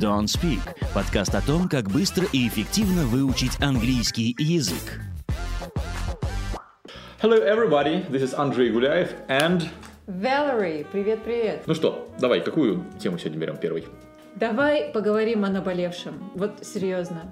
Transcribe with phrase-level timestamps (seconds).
[0.00, 0.60] Don't Speak–
[0.94, 4.98] подкаст о том, как быстро и эффективно выучить английский язык.
[7.20, 9.64] Hello everybody, this is Andrei Гуляев and...
[10.06, 11.64] Valerie, привет-привет.
[11.66, 13.86] Ну что, давай, какую тему сегодня берем первой?
[14.36, 16.30] Давай поговорим о наболевшем.
[16.34, 17.30] Вот серьезно.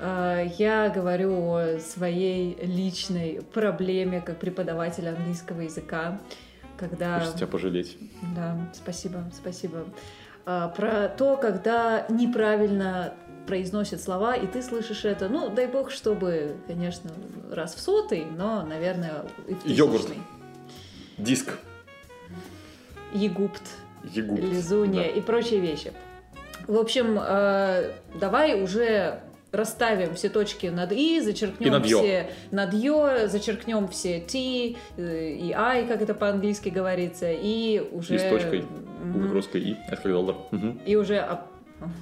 [0.00, 6.18] А, Я говорю о своей личной проблеме как преподавателя английского языка,
[6.78, 7.18] когда...
[7.18, 7.98] Хочется тебя пожалеть.
[8.34, 9.84] Да, спасибо, спасибо.
[10.46, 13.14] А, Про то, когда неправильно
[13.46, 17.10] произносят слова, и ты слышишь это, ну, дай бог, чтобы, конечно,
[17.50, 20.08] раз в сотый, но, наверное, и в Йогурт.
[21.16, 21.58] Диск.
[23.12, 23.62] Егупт.
[24.04, 24.40] Егупт.
[24.40, 25.08] лизунья Да.
[25.08, 25.92] и прочие вещи.
[26.66, 29.20] В общем, э, давай уже
[29.52, 31.98] расставим все точки над «и», зачеркнем И над «ё».
[31.98, 38.16] все над «ё», зачеркнем все «t» э, и «i», как это по-английски говорится, и уже...
[38.16, 38.64] И с точкой.
[39.02, 39.32] Мгм.
[39.32, 39.76] Русской И.
[39.86, 40.36] Это как доллар.
[40.84, 41.18] И уже...
[41.18, 41.46] об-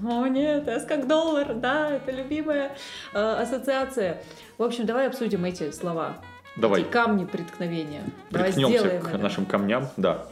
[0.04, 2.72] О, нет, S как доллар, да, это любимая
[3.12, 4.22] э, ассоциация.
[4.58, 6.16] В общем, давай обсудим эти слова.
[6.56, 6.80] Давай.
[6.80, 8.02] Эти камни преткновения.
[8.30, 9.18] Давай Приткнемся сделаем к это.
[9.18, 9.88] нашим камням.
[9.98, 10.26] Да.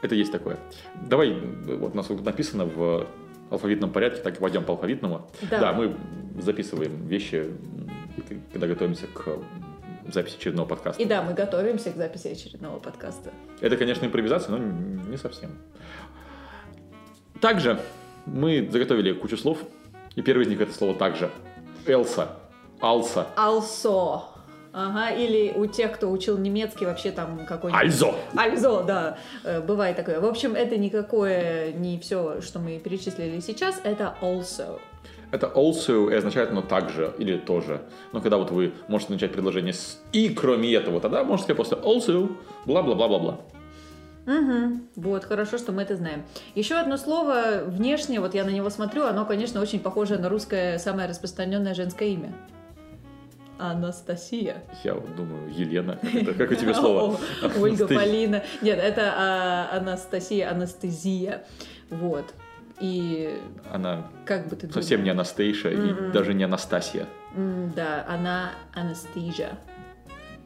[0.00, 0.56] Это есть такое.
[0.94, 3.08] Давай, вот у нас написано в
[3.50, 5.28] алфавитном порядке, так и пойдем по алфавитному.
[5.50, 5.72] Да.
[5.72, 5.96] мы
[6.38, 7.52] записываем вещи,
[8.52, 9.38] когда готовимся к
[10.06, 11.02] записи очередного подкаста.
[11.02, 13.30] И да, мы готовимся к записи очередного подкаста.
[13.60, 15.50] Это, конечно, импровизация, но не совсем.
[17.40, 17.80] Также
[18.26, 19.58] мы заготовили кучу слов,
[20.16, 21.30] и первый из них это слово также.
[21.86, 22.36] Элса,
[22.80, 24.37] Алса, Also.
[24.80, 27.82] Ага, или у тех, кто учил немецкий, вообще там какой-нибудь...
[27.82, 28.14] Альзо.
[28.36, 30.20] Альзо, да, э, бывает такое.
[30.20, 34.78] В общем, это никакое, не все, что мы перечислили сейчас, это also.
[35.32, 37.80] Это also и означает оно также или тоже.
[38.12, 41.76] Но когда вот вы можете начать предложение с и кроме этого, тогда можете сказать просто
[41.84, 42.30] also,
[42.64, 43.40] бла-бла-бла-бла-бла.
[44.28, 44.80] Угу.
[44.94, 46.22] Вот, хорошо, что мы это знаем.
[46.54, 50.78] Еще одно слово внешне, вот я на него смотрю, оно, конечно, очень похоже на русское
[50.78, 52.32] самое распространенное женское имя.
[53.58, 54.62] Анастасия.
[54.84, 57.18] Я вот думаю, Елена, как, это- как у тебя слово?
[57.60, 57.86] Ольга.
[57.88, 58.42] Полина.
[58.62, 61.44] Нет, это а, Анастасия, анестезия.
[61.90, 62.34] Вот.
[62.80, 63.40] И
[63.72, 67.06] Она как бы ты совсем не Анастейша и даже не Анастасия.
[67.34, 69.58] Да, она анестезия.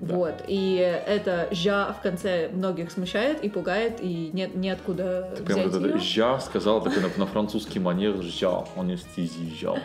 [0.01, 0.17] Да.
[0.17, 0.75] Вот, и
[1.07, 5.85] это «жа» в конце многих смущает и пугает, и нет неоткуда Ты прям взять вот
[5.85, 5.99] это.
[6.01, 9.81] «жа» сказала так на, на французский манер «жа», анестезия, «жа».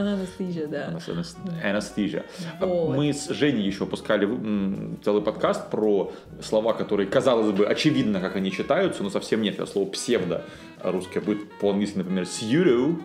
[0.00, 0.88] Анестезия, да.
[1.62, 2.24] Анестезия.
[2.60, 2.96] Вот.
[2.96, 4.28] Мы с Женей еще пускали
[5.04, 6.12] целый подкаст про
[6.42, 9.54] слова, которые, казалось бы, очевидно, как они читаются, но совсем нет.
[9.54, 10.44] Это слово псевдо
[10.82, 12.96] русское будет по-английски, например, pseudo,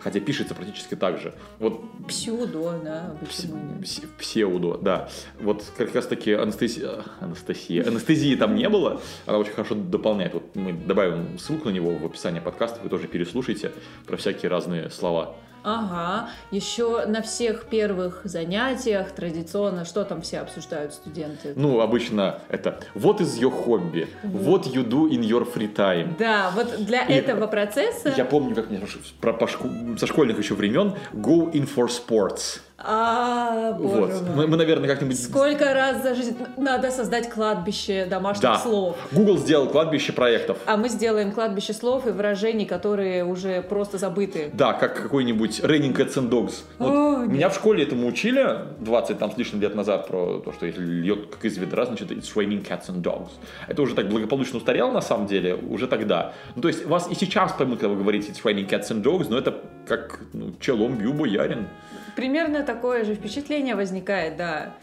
[0.00, 1.32] хотя пишется практически так же.
[1.58, 3.80] Вот Псюдо, да, пс- почему нет?
[3.82, 5.08] пс- псевдо, да.
[5.40, 6.90] Вот как раз таки анестезия,
[7.20, 10.34] анестезия, анестезии там не было, она очень хорошо дополняет.
[10.34, 13.72] Вот мы добавим ссылку на него в описании подкаста, вы тоже переслушайте
[14.06, 15.34] про всякие разные слова.
[15.64, 21.54] Ага, еще на всех первых занятиях традиционно, что там все обсуждают студенты?
[21.56, 26.52] Ну, обычно это «What is your hobby?» «What you do in your free time?» Да,
[26.54, 28.12] вот для И этого процесса...
[28.14, 28.80] Я помню, как мне
[29.22, 32.60] про, по со школьных еще времен «Go in for sports».
[32.76, 34.22] А, боже Вот.
[34.34, 35.22] Мы, мы, наверное, как-нибудь...
[35.22, 38.58] Сколько раз за жизнь надо создать кладбище домашних Да.
[38.58, 38.96] слов.
[39.12, 40.58] Google сделал кладбище проектов.
[40.66, 44.50] А мы сделаем кладбище слов и выражений, которые уже просто забыты.
[44.52, 46.62] Да, как какой-нибудь Raining Cats and Dogs.
[46.78, 50.52] Вот О, меня в школе этому учили 20 там с лишним лет назад про то,
[50.52, 53.30] что если льет как из ведра, значит it's raining cats and dogs.
[53.68, 56.32] Это уже так благополучно устарело на самом деле, уже тогда.
[56.56, 59.26] Ну то есть вас и сейчас поймут, когда вы говорите it's raining cats and dogs,
[59.30, 59.54] но это
[59.86, 61.68] как ну, челом бью боярин.
[62.16, 64.74] Примерно такое же впечатление возникает, да.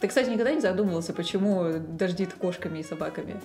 [0.00, 3.40] Ты, кстати, никогда не задумывался, почему дождит кошками и собаками?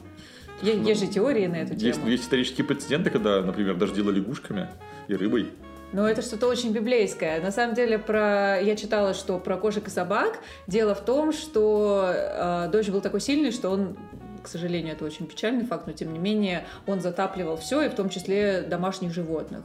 [0.62, 2.10] Е- Ну, Есть же теории на эту Есть, тему.
[2.10, 4.70] есть исторические прецеденты, когда, например, дождило лягушками
[5.08, 5.50] и рыбой.
[5.94, 7.40] Но это что-то очень библейское.
[7.42, 8.60] На самом деле, про...
[8.62, 13.22] я читала, что про кошек и собак дело в том, что э, дождь был такой
[13.22, 13.96] сильный, что он,
[14.44, 17.94] к сожалению, это очень печальный факт, но тем не менее он затапливал все, и в
[17.96, 19.62] том числе домашних животных.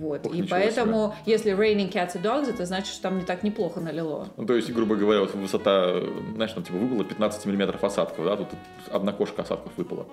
[0.00, 0.26] Вот.
[0.26, 3.80] Ох, и поэтому, если raining cats and dogs, это значит, что там не так неплохо
[3.80, 4.28] налило.
[4.36, 6.00] Ну, то есть, грубо говоря, вот высота,
[6.34, 8.48] знаешь, там типа выпало 15 миллиметров осадков, да, тут
[8.92, 10.06] одна кошка осадков выпала.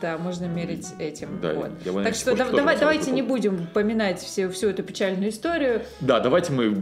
[0.00, 1.38] Да, можно мерить этим.
[1.40, 1.70] Да, вот.
[1.84, 3.36] я Так надеюсь, что да- давай, давайте не выпал.
[3.36, 5.82] будем поминать все, всю эту печальную историю.
[6.00, 6.74] Да, давайте мы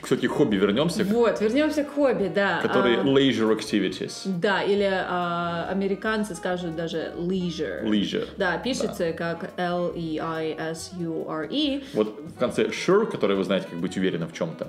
[0.00, 2.60] к все-таки хобби вернемся, Вот, вернемся к хобби, да.
[2.60, 4.22] которые А, leisure activities.
[4.26, 7.82] Да, или а, американцы скажут даже leisure.
[7.84, 8.28] Leisure.
[8.36, 9.50] Да, пишется как
[10.54, 11.53] L-E-I-S-U-R-E.
[11.94, 14.68] Вот в конце sure, который вы знаете, как быть уверенным в чем-то.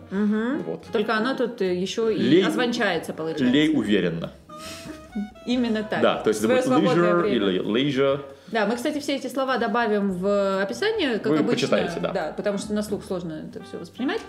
[0.66, 0.84] Вот.
[0.92, 3.46] Только оно тут э, еще и Лей- озвончается, получается.
[3.46, 4.32] Лей уверенно.
[5.46, 6.02] Именно так.
[6.02, 7.36] Да, то есть это будет leisure время.
[7.36, 8.20] или leisure.
[8.52, 11.54] Да, мы, кстати, все эти слова добавим в описание, как Вы обычно.
[11.54, 12.12] почитаете, да.
[12.12, 14.22] Да, потому что на слух сложно это все воспринимать.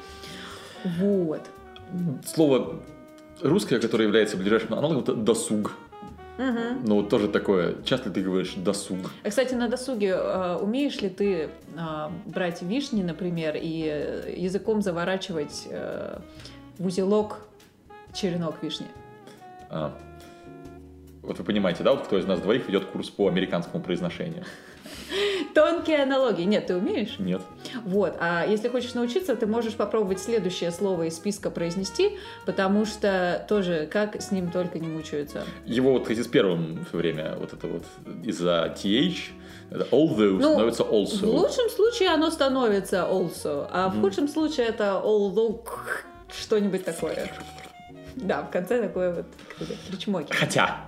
[0.98, 1.42] Вот.
[2.24, 2.80] Слово
[3.42, 5.72] русское, которое является ближайшим аналогом, это досуг.
[6.38, 7.82] Ну, вот тоже такое.
[7.84, 9.10] Часто ты говоришь досуг.
[9.24, 11.48] А, Кстати, на досуге э, умеешь ли ты э,
[12.26, 16.18] брать вишни, например, и языком заворачивать э,
[16.78, 17.38] в узелок
[18.12, 18.86] черенок вишни?
[19.70, 19.96] А.
[21.22, 24.44] Вот вы понимаете, да, вот кто из нас двоих ведет курс по американскому произношению?
[25.54, 26.44] Тонкие аналогии.
[26.44, 27.16] Нет, ты умеешь?
[27.18, 27.42] Нет.
[27.84, 28.16] Вот.
[28.20, 33.88] А если хочешь научиться, ты можешь попробовать следующее слово из списка произнести, потому что тоже
[33.90, 35.44] как с ним только не мучаются.
[35.64, 37.84] Его вот хотите с первым все время, вот это вот
[38.24, 39.16] из-за TH,
[39.90, 41.26] although Ну, становится В also.
[41.26, 45.60] лучшем случае оно становится also, а в худшем случае это although
[46.30, 47.30] что-нибудь такое.
[48.16, 49.26] Да, в конце такое вот
[49.88, 50.32] причмоки.
[50.32, 50.80] Хотя.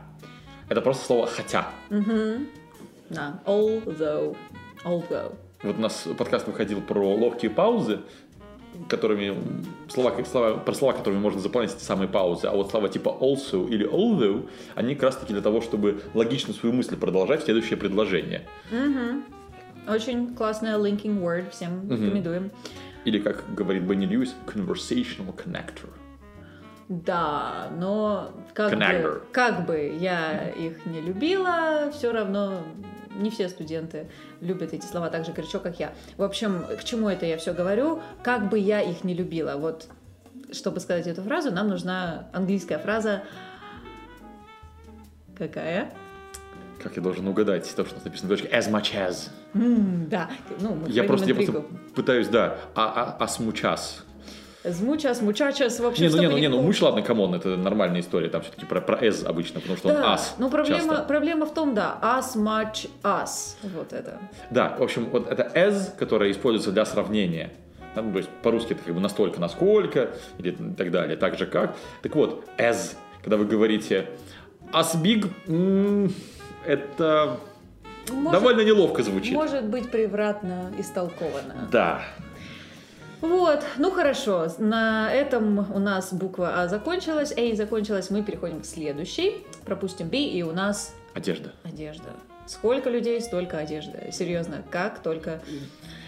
[0.69, 1.69] Это просто слово хотя.
[3.11, 4.37] Да, although,
[4.85, 5.35] although.
[5.63, 8.01] Вот у нас подкаст выходил про ловкие паузы,
[8.89, 9.37] которыми
[9.89, 13.09] слова, как слова, про слова, которыми можно заполнять эти самые паузы, а вот слова типа
[13.21, 17.45] also или although, они как раз таки для того, чтобы логично свою мысль продолжать в
[17.45, 18.47] следующее предложение.
[19.89, 22.51] Очень классная linking word, всем рекомендуем.
[23.05, 25.89] Или, как говорит Бенни Льюис, conversational connector.
[26.89, 32.63] Да, но как бы, как бы я их не любила, все равно
[33.17, 34.09] не все студенты
[34.41, 35.93] любят эти слова так же горячо, как я.
[36.17, 38.01] В общем, к чему это я все говорю?
[38.23, 39.57] Как бы я их не любила.
[39.57, 39.87] Вот,
[40.53, 43.23] чтобы сказать эту фразу, нам нужна английская фраза.
[45.37, 45.93] Какая?
[46.83, 49.31] Как я должен угадать то, что написано в точке as much as.
[49.55, 51.53] М, да, ну, мы Я просто, я интригу.
[51.63, 54.03] просто пытаюсь, да, а, а, as much as.
[54.65, 57.57] Змучас, мучачас, в общем, Не, ну, не, ну, не, ну, муч, ладно, come on, это
[57.57, 60.81] нормальная история, там все-таки про, про as обычно, потому что он Да, as но проблема,
[60.95, 61.05] часто.
[61.05, 64.19] проблема в том, да, as much as, вот это.
[64.51, 67.53] Да, в общем, вот это as, которое используется для сравнения.
[67.95, 71.77] Ну, то есть по-русски это как бы настолько, насколько, или так далее, так же как.
[72.03, 74.09] Так вот, as, когда вы говорите
[74.73, 75.31] as big,
[76.67, 77.39] это
[78.11, 79.35] Может- довольно неловко звучит.
[79.35, 81.69] Может быть превратно истолковано.
[81.71, 82.03] Да.
[83.21, 88.65] Вот, ну хорошо, на этом у нас буква А закончилась, A закончилась, мы переходим к
[88.67, 91.53] следующей, пропустим B, и у нас Одежда.
[91.65, 92.11] одежда.
[92.47, 94.11] Сколько людей, столько одежды.
[94.13, 95.41] Серьезно, как только...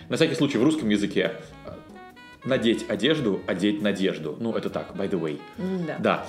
[0.09, 1.33] На всякий случай в русском языке
[2.45, 4.37] надеть одежду, одеть надежду.
[4.41, 5.41] Ну, это так, by the way.
[5.59, 5.97] М-да.
[5.99, 6.27] Да.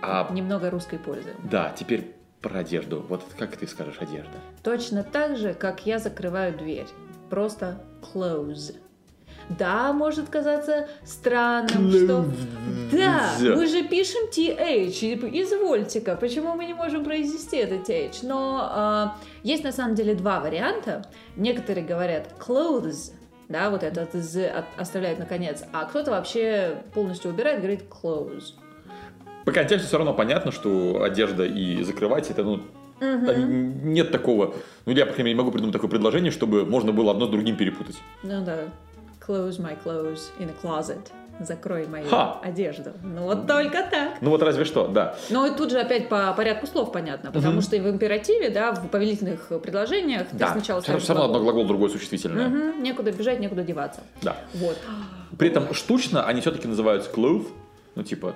[0.00, 1.30] А, Немного русской пользы.
[1.50, 3.04] да, теперь про одежду.
[3.08, 4.32] Вот как ты скажешь одежда?
[4.62, 6.86] Точно так же, как я закрываю дверь.
[7.30, 8.76] Просто close.
[9.48, 12.24] Да, может казаться странным, что...
[12.92, 18.18] Да, мы же пишем TH, извольте-ка, почему мы не можем произнести этот TH?
[18.22, 21.04] Но а, есть на самом деле два варианта.
[21.36, 23.12] Некоторые говорят clothes,
[23.48, 28.54] да, вот этот от- оставляют наконец, а кто-то вообще полностью убирает, говорит clothes.
[29.44, 32.60] По контексту все равно понятно, что одежда и закрывать это, ну,
[33.00, 34.54] там нет такого,
[34.86, 37.30] ну, я, по крайней мере, не могу придумать такое предложение, чтобы можно было одно с
[37.30, 37.96] другим перепутать.
[38.22, 38.68] Ну да,
[39.26, 41.10] close my clothes in a closet.
[41.40, 42.38] Закрой мою Ха!
[42.44, 42.92] одежду.
[43.02, 44.18] Ну вот только так.
[44.20, 45.16] Ну, вот разве что, да.
[45.30, 48.70] Но и тут же опять по порядку слов понятно, потому что и в императиве, да,
[48.72, 51.42] в повелительных предложениях ты Да, сначала все, равно одно глагол.
[51.42, 52.46] глагол, другое существительное.
[52.48, 54.02] Мгм, некуда бежать, некуда деваться.
[54.22, 54.36] Да.
[54.54, 54.78] Вот.
[55.36, 57.48] При этом штучно они все-таки называются cloth,
[57.96, 58.34] ну, типа,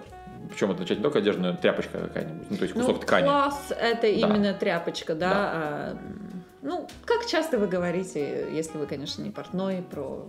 [0.50, 3.02] причем это означает не только одежда, но и тряпочка какая-нибудь, ну, то есть кусок ну,
[3.02, 3.28] ткани.
[3.28, 5.94] cloth это именно тряпочка, да.
[5.94, 5.98] Да.
[6.68, 10.26] А, ну, как часто вы говорите, если вы, конечно, не портной, про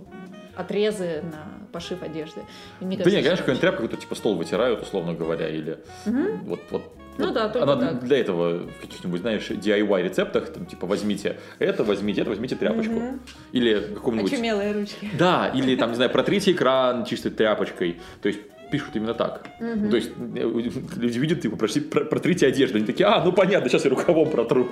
[0.56, 2.42] отрезы на пошив одежды?
[2.80, 6.84] Мне Да нет, конечно, какая-нибудь тряпка, какой-то типа стол вытирают, условно говоря, или вот, вот.
[7.18, 8.04] Ну вот да, только Она так.
[8.06, 13.20] для этого в каких-нибудь, знаешь, DIY рецептах, там, типа, возьмите это, возьмите это, возьмите тряпочку.
[13.52, 14.32] Или каком-нибудь...
[14.32, 15.10] Очумелые ручки.
[15.20, 18.00] Да, или там, не знаю, протрите экран чистой тряпочкой.
[18.22, 18.40] То есть
[18.72, 19.50] пишут именно так.
[19.60, 22.78] То есть э, люди видят, типа, «Прости, про- протрите одежду.
[22.78, 24.70] Они такие, а, ну понятно, сейчас я рукавом протру.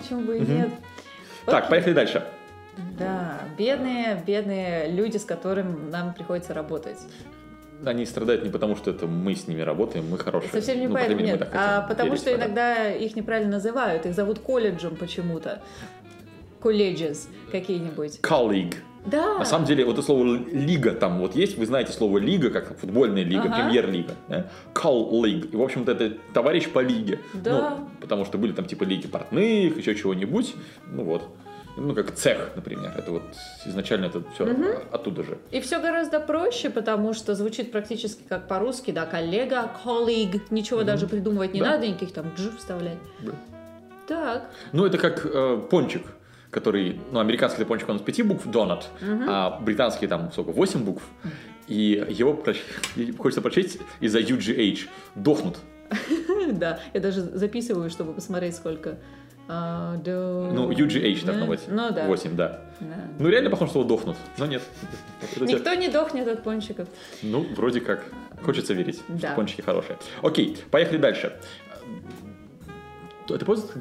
[0.00, 0.70] Почему бы и нет.
[1.46, 1.70] Так, Окей.
[1.70, 2.24] поехали дальше.
[2.98, 6.98] Да, бедные, бедные люди, с которыми нам приходится работать.
[7.84, 10.52] Они страдают не потому, что это мы с ними работаем, мы хорошие.
[10.52, 12.36] Совсем не Ну, по поэтому нет, а потому что да.
[12.36, 15.62] иногда их неправильно называют, их зовут колледжем почему-то.
[16.60, 18.20] Colleges какие-нибудь.
[18.20, 18.74] Colleague.
[19.06, 19.38] Да.
[19.38, 22.78] На самом деле, вот это слово лига там вот есть, вы знаете слово лига, как
[22.78, 23.54] футбольная лига, Ага.
[23.64, 24.14] премьер-лига.
[24.28, 24.46] Да?
[24.74, 25.50] Colleague.
[25.52, 27.18] И, в общем-то, это товарищ по лиге.
[27.32, 27.76] Да.
[27.78, 30.54] Ну, потому что были там типа лиги портных, еще чего-нибудь.
[30.92, 31.22] Ну вот.
[31.76, 32.92] Ну, как цех, например.
[32.98, 33.22] Это вот
[33.64, 34.44] изначально это все
[34.92, 35.38] оттуда же.
[35.50, 41.06] И все гораздо проще, потому что звучит практически как по-русски, да, коллега, colleague, ничего даже
[41.06, 41.70] придумывать не Да.
[41.70, 42.98] надо, никаких там дж вставлять.
[43.20, 43.32] Да.
[44.08, 44.50] Так.
[44.72, 46.02] Ну, это как э, пончик,
[46.50, 51.02] который, ну, американский пончик, он из пяти букв, донат, а британский там, сколько, восемь букв.
[51.68, 52.62] И его проч-
[53.18, 54.88] хочется прочесть из-за UGH.
[55.14, 55.58] Дохнут.
[56.52, 58.98] Да, я даже записываю, чтобы посмотреть, сколько.
[59.46, 61.50] А, Ну, UGH должно Да.
[61.50, 61.60] быть.
[61.68, 62.06] Ну да.
[62.06, 62.62] 8, да.
[63.18, 64.16] Ну, реально похоже, что дохнут.
[64.38, 64.62] Но нет.
[65.36, 66.88] Это Никто не дохнет от пончиков.
[67.22, 68.04] Ну, вроде как.
[68.42, 69.96] Хочется верить, что пончики хорошие.
[70.22, 71.36] Окей, поехали дальше.
[73.28, 73.76] Э, Ты пользуешься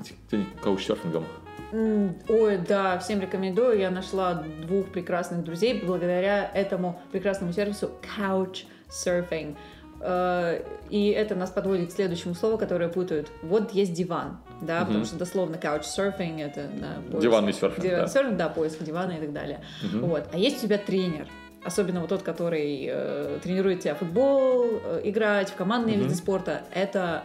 [0.61, 1.25] каучсерфингом?
[1.71, 3.77] Ой, да, всем рекомендую.
[3.79, 9.55] Я нашла двух прекрасных друзей благодаря этому прекрасному сервису Couchsurfing.
[10.01, 13.29] Э, И это нас подводит к следующему слову, которое путают.
[13.43, 18.07] Вот есть диван, да, потому что дословно couchsurfing это на поиск- Диванный серфинг, Диван- да.
[18.07, 19.59] серфинг, да, поиск дивана и так далее.
[19.93, 20.27] Вот.
[20.33, 21.27] А есть у тебя тренер.
[21.63, 26.61] Особенно вот тот, который э, тренирует тебя в футбол, э, играть в командные виды спорта.
[26.73, 27.23] Это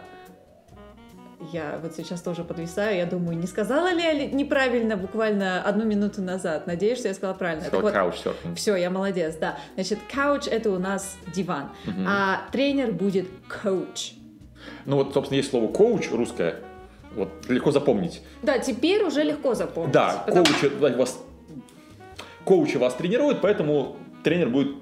[1.52, 6.22] я вот сейчас тоже подвисаю, я думаю, не сказала ли я неправильно буквально одну минуту
[6.22, 6.66] назад?
[6.66, 7.64] Надеюсь, что я сказала правильно.
[7.64, 8.56] Сказал Так вот, каучсерфинг.
[8.56, 9.58] все, я молодец, да.
[9.74, 11.70] Значит, couch это у нас диван,
[12.06, 13.26] а тренер будет
[13.62, 14.12] coach.
[14.86, 16.56] Ну вот, собственно, есть слово коуч русское.
[17.14, 18.22] Вот легко запомнить.
[18.42, 19.92] Да, теперь уже легко запомнить.
[19.92, 21.18] Да, потому- коучи вас,
[22.44, 24.74] коучи вас тренируют, поэтому тренер будет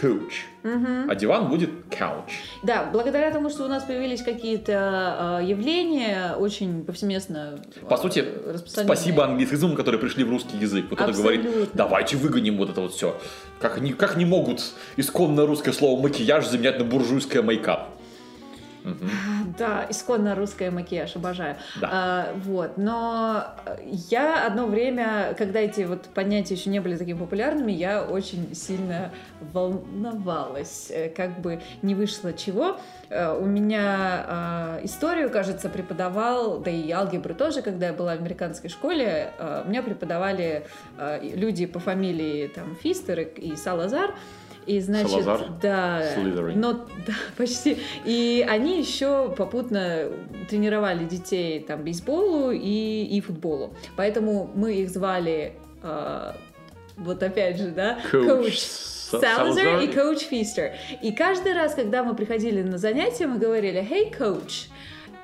[0.00, 2.30] коуч, а диван будет couch.
[2.62, 8.24] Да, благодаря тому, что у нас появились какие-то э, явления очень повсеместно По э, сути,
[8.66, 10.86] спасибо англицизмам, которые пришли в русский язык.
[10.90, 13.18] Вот кто-то говорит, давайте выгоним вот это вот все.
[13.60, 14.62] Как они, как не могут
[14.96, 17.97] исконно русское слово макияж заменять на буржуйское мейкап?
[19.58, 21.56] Да, исконно русская макияж, обожаю.
[21.80, 21.88] Да.
[21.90, 23.44] А, вот, но
[24.10, 29.10] я одно время, когда эти вот понятия еще не были такими популярными, я очень сильно
[29.52, 32.78] волновалась, э, как бы не вышло чего.
[33.08, 38.18] Э, У меня а, историю, кажется, преподавал, да и алгебру тоже, когда я была в
[38.18, 40.66] американской школе, а, у меня преподавали
[41.22, 44.14] люди по фамилии там Фистер и Салазар.
[44.66, 45.46] И значит, Салазар?
[45.62, 46.60] да, Слизерин.
[46.60, 46.72] но
[47.06, 47.78] да, почти.
[48.04, 50.10] И они еще попутно
[50.48, 53.74] тренировали детей там бейсболу и, и футболу.
[53.96, 56.36] Поэтому мы их звали а,
[56.96, 59.80] вот опять же, да, Коуч Салазар.
[59.80, 60.72] и коуч Фистер.
[61.00, 64.68] И каждый раз, когда мы приходили на занятия, мы говорили «Hey, coach!»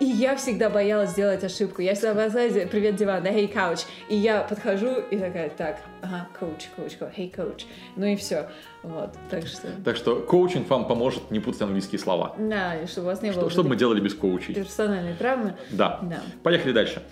[0.00, 1.80] И я всегда боялась сделать ошибку.
[1.80, 6.26] Я всегда боялась «Привет, диван», да «Hey, coach!» И я подхожу и такая «Так, ага,
[6.40, 8.48] coach, coach, coach, hey, coach!» Ну и все.
[8.82, 9.68] Вот, так что...
[9.84, 12.34] Так что коучинг вам поможет не путать английские слова.
[12.38, 14.54] Да, и чтобы у вас не Что, было что бы мы делали без коучей?
[14.54, 15.54] персональной травмы.
[15.70, 16.00] Да.
[16.02, 16.20] Да.
[16.42, 17.02] Поехали дальше.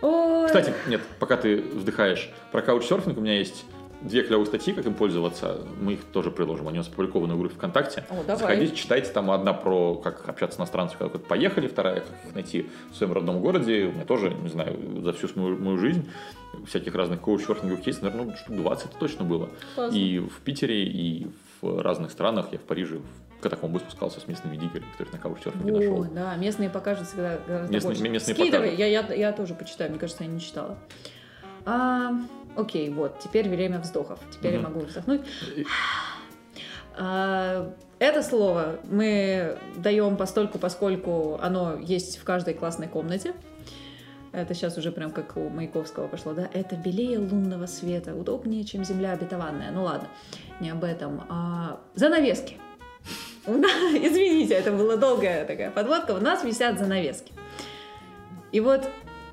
[0.00, 0.46] Ой.
[0.46, 3.64] Кстати, нет, пока ты вздыхаешь, про каучсерфинг у меня есть
[4.04, 5.62] две клевые статьи, как им пользоваться.
[5.80, 6.68] Мы их тоже приложим.
[6.68, 8.04] Они у нас опубликованы в группе ВКонтакте.
[8.10, 8.36] О, давай.
[8.36, 9.10] Заходите, читайте.
[9.12, 12.96] Там одна про как общаться с иностранцами, когда куда-то поехали, вторая, как их найти в
[12.96, 13.86] своем родном городе.
[13.86, 16.08] У меня тоже, не знаю, за всю мою, мою жизнь
[16.66, 19.48] всяких разных коучсерфинговых кейсов, наверное, ну, штук 20 это точно было.
[19.74, 19.96] Классно.
[19.96, 21.28] И в Питере, и
[21.60, 22.48] в разных странах.
[22.52, 26.04] Я в Париже в катакомбы спускался с местными диггерами, которых на каучсерфинге нашел.
[26.04, 28.08] Да, местные покажут всегда гораздо Местные- больше.
[28.08, 30.78] местные Скидывай, я, я, я тоже почитаю, мне кажется, я не читала.
[31.64, 32.10] А,
[32.56, 34.18] окей, вот, теперь время вздохов.
[34.30, 34.72] Теперь я Мгм.
[34.72, 35.22] могу вздохнуть.
[36.94, 43.32] А, это слово мы даем постольку, поскольку оно есть в каждой классной комнате.
[44.32, 46.50] Это сейчас уже прям как у Маяковского пошло, да?
[46.52, 49.70] Это белее лунного света, удобнее, чем земля обетованная.
[49.70, 50.08] Ну ладно,
[50.60, 51.22] не об этом.
[51.30, 52.58] А, занавески.
[53.46, 56.12] Извините, это была долгая такая подводка.
[56.12, 57.32] У нас висят занавески.
[58.52, 58.86] И вот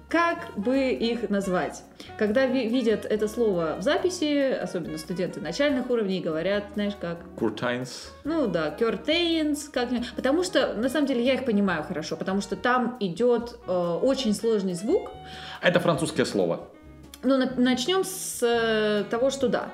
[0.09, 1.83] как бы их назвать?
[2.17, 8.11] Когда ви- видят это слово в записи, особенно студенты начальных уровней, говорят, знаешь как, Куртайнс.
[8.23, 12.55] ну да, curtains, как потому что на самом деле я их понимаю хорошо, потому что
[12.55, 15.11] там идет э, очень сложный звук.
[15.61, 16.67] Это французское слово.
[17.21, 19.69] Ну, на- начнем с э, того, что да.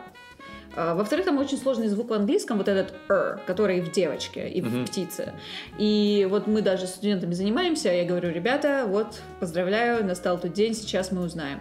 [0.76, 4.62] А, Во-вторых, там очень сложный звук в английском, вот этот «р», который в девочке и
[4.62, 4.86] в Мгм.
[4.86, 5.34] птице.
[5.78, 10.74] И вот мы даже с студентами занимаемся, я говорю, ребята, вот, поздравляю, настал тот день,
[10.74, 11.60] сейчас мы узнаем.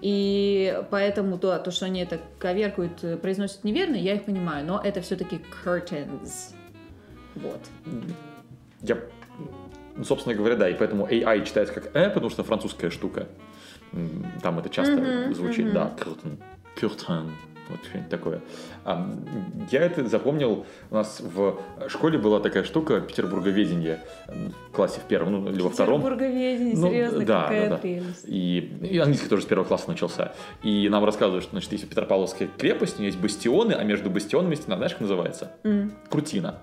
[0.00, 4.80] И поэтому да, то, что они это коверкуют, э, произносят неверно, я их понимаю, но
[4.82, 6.54] это все-таки curtains.
[7.34, 7.60] Вот.
[8.80, 8.96] Я,
[9.96, 13.26] ну, собственно говоря, да, и поэтому AI читается как «э», потому что французская штука.
[14.42, 15.74] Там это часто Мгм, звучит, мгм.
[15.74, 16.38] да, curtain,
[16.80, 17.30] curtain,
[17.68, 18.40] вот что-нибудь такое.
[18.84, 19.08] А,
[19.70, 21.58] я это запомнил, у нас в
[21.88, 26.00] школе была такая штука петербурговедение в классе в первом, ну, или во втором.
[26.00, 27.76] Петербурговедение, Ну, серьезно, да, какая да, да.
[27.76, 28.24] прелесть.
[28.26, 30.32] И, и английский тоже с первого класса начался.
[30.62, 34.54] И нам рассказывают, что значит, есть Петропавловская крепость, у нее есть бастионы, а между бастионами
[34.54, 35.52] стена, знаешь, как называется?
[35.64, 36.60] М, Крутина.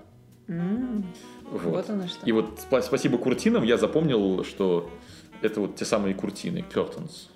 [0.47, 1.05] м.
[1.51, 1.62] Вот.
[1.63, 2.25] Вот оно что.
[2.25, 4.89] И вот спа- спасибо Куртинам я запомнил, что
[5.41, 7.27] Это вот те самые куртины, curtains.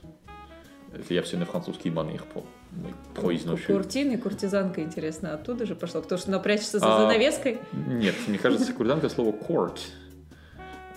[0.92, 2.44] Это я все на французский манер по
[3.16, 3.74] произношу.
[3.74, 6.02] Куртин и куртизанка, интересно, оттуда же пошло?
[6.02, 7.60] Кто что напрячется за А, занавеской?
[7.74, 9.80] Нет, мне кажется, куртизанка слово court.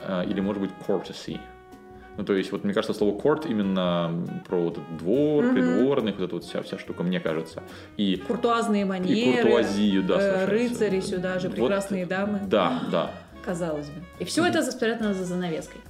[0.01, 1.39] А, Или, может быть, courtesy.
[2.19, 6.25] Ну, то есть, вот мне кажется, слово court именно про вот этот двор, придворных, вот
[6.27, 7.63] эта вот вся, вся штука, мне кажется.
[7.97, 9.43] И, Куртуазные и манеры.
[9.43, 12.41] куртуазию, да, э, рыцари сюда же, Вот, прекрасные дамы.
[12.47, 13.11] Да, да.
[13.45, 14.03] Казалось бы.
[14.19, 15.81] И все это спрятано за занавеской.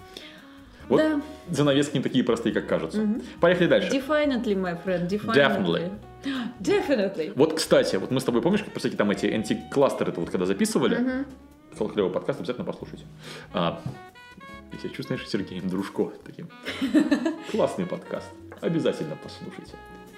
[0.89, 1.21] Вот Да.
[1.51, 3.07] занавески не такие простые, как кажутся.
[3.41, 3.91] Поехали дальше.
[3.91, 5.35] Definitely, my friend, definitely.
[5.35, 5.91] Definitely.
[6.61, 7.33] Definitely.
[7.35, 11.25] Вот, кстати, вот мы с тобой, помнишь, как всякие там эти антикластеры, вот когда записывали,
[11.77, 13.05] клевый подкаст, обязательно послушайте.
[13.53, 13.81] А,
[14.73, 16.49] я себя чувствую, знаешь, Сергеем Дружко таким.
[17.51, 18.29] Классный подкаст.
[18.61, 19.75] Обязательно послушайте.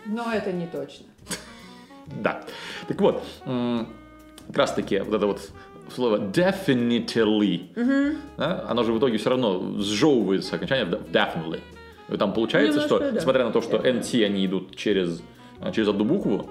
[0.06, 1.06] Но это не точно.
[2.06, 2.44] Да.
[2.87, 5.50] Так вот, как раз таки вот это вот
[5.93, 11.61] слово definitely, да, оно же в итоге все равно сжевывается окончание в definitely.
[12.09, 13.17] И там получается, Немножко, что, да.
[13.17, 15.23] несмотря на то, что NT, они идут через,
[15.61, 16.50] а, через одну букву,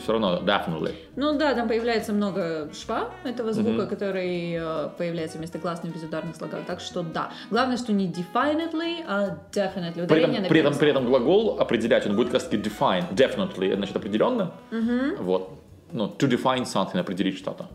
[0.00, 0.92] все равно definitely.
[1.14, 6.60] Ну да, там появляется много шва этого звука, который э, появляется вместо гласных безударных слогов.
[6.66, 7.30] Так что да.
[7.50, 10.08] Главное, что не definitely, а definitely.
[10.08, 13.76] При этом, при, этом, при этом глагол определять, он будет как раз таки define, definitely,
[13.76, 14.52] значит определенно.
[15.20, 15.61] Вот.
[15.92, 17.68] Ну, to define something, определить что-то.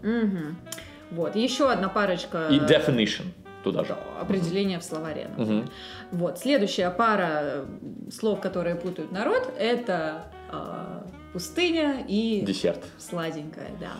[1.12, 1.36] Вот.
[1.36, 3.26] Еще одна парочка И definition
[3.64, 3.96] туда же.
[4.22, 5.30] определения в словаре.
[5.38, 5.70] например.
[6.12, 6.38] Вот.
[6.40, 7.66] Следующая пара э,
[8.12, 11.02] слов, которые путают народ, это э,
[11.34, 12.84] пустыня и Десерт.
[12.98, 13.92] сладенькая, да.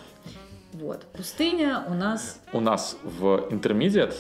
[0.74, 1.06] Вот.
[1.14, 4.16] Пустыня у нас У нас в Intermediate,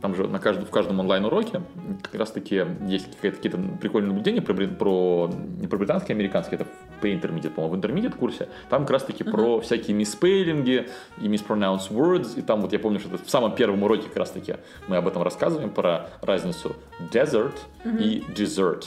[0.00, 1.62] там же на каждом, в каждом онлайн-уроке
[2.02, 7.04] как раз-таки есть какие-то, прикольные наблюдения про, про, не про британский, а американский, это в
[7.04, 10.88] pre-intermediate, по-моему, в intermediate курсе, там как раз-таки про всякие миспейлинги
[11.18, 14.56] и mispronounced words, и там вот я помню, что в самом первом уроке как раз-таки
[14.88, 16.76] мы об этом рассказываем, про разницу
[17.12, 17.54] desert
[17.84, 18.86] и dessert.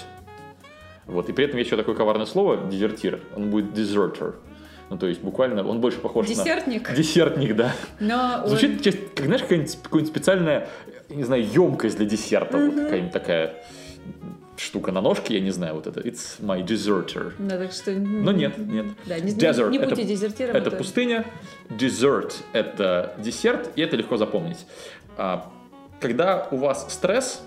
[1.06, 4.36] Вот, и при этом есть еще такое коварное слово, дезертир, он будет deserter.
[4.94, 6.88] Ну, то есть буквально он больше похож Десертник?
[6.88, 6.96] на...
[6.96, 7.74] Десертник, да.
[8.00, 10.68] Но он- Звучит, честно, как, знаешь, какая-нибудь, какая-нибудь специальная,
[11.10, 12.60] не знаю, емкость для десерта.
[12.60, 13.56] Вот какая-нибудь такая
[14.56, 16.00] штука на ножке, я не знаю, вот это.
[16.02, 17.34] It's my deserter.
[17.40, 17.92] Да, так что...
[17.92, 18.86] Но нет, нет.
[19.08, 20.56] Да, не, не- Desert не это- будьте дезертиром.
[20.56, 21.26] Это пустыня,
[21.70, 24.60] dessert– это десерт, и это легко запомнить.
[25.18, 25.52] А,
[26.00, 27.42] когда у вас стресс,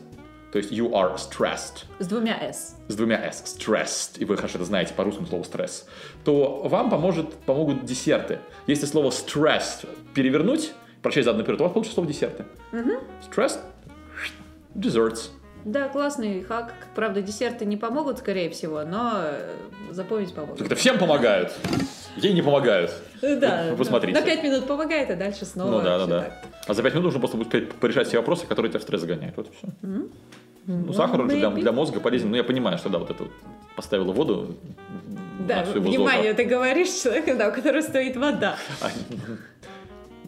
[0.56, 2.76] то есть you are stressed, С двумя «с».
[2.88, 5.86] с двумя S, stressed, и вы хорошо это знаете по русскому слову стресс,
[6.24, 8.38] то вам поможет, помогут десерты.
[8.66, 12.46] Если слово stressed перевернуть, прочесть задом наперед, у вас получится слово десерты.
[13.30, 13.60] Stressed,
[14.74, 15.28] desserts.
[15.66, 16.72] Да, классный хак.
[16.94, 19.56] Правда, десерты не помогут, скорее всего, но э,
[19.90, 20.58] запомнить помогут.
[20.58, 21.52] Так это всем помогают.
[22.16, 22.92] Ей не помогают.
[23.20, 24.18] Да, Вы посмотрите.
[24.18, 25.70] на пять минут помогает, а дальше снова.
[25.72, 26.32] Ну да, да, да.
[26.68, 29.36] А за пять минут нужно просто будет порешать все вопросы, которые тебя в стресс загоняют.
[29.36, 29.68] Вот и все.
[30.66, 32.30] Ну, сахар же для, для мозга полезен.
[32.30, 33.32] Ну, я понимаю, что да, вот это вот
[33.76, 34.56] поставила воду.
[35.46, 36.36] Да, внимание, зожу.
[36.36, 38.56] ты говоришь человеку, да, у которого стоит вода.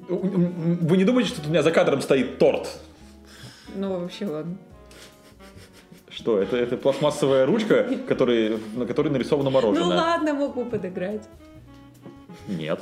[0.08, 2.68] Вы не думаете, что у меня за кадром стоит торт?
[3.74, 4.56] Ну, вообще, ладно.
[6.08, 9.88] Что, это, это пластмассовая ручка, который, на которой нарисовано мороженое?
[9.88, 11.28] Ну ладно, мог бы подыграть.
[12.48, 12.80] Нет.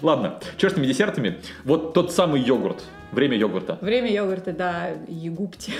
[0.00, 1.38] Ладно, что с десертами?
[1.64, 3.78] Вот тот самый йогурт, время йогурта.
[3.80, 5.72] Время йогурта, да, егупте.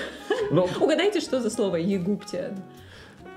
[0.51, 2.55] Ну, Угадайте, что за слово егуптиан?